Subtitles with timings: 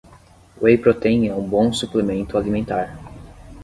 [0.59, 2.97] Whey protein é um bom suplemento alimentar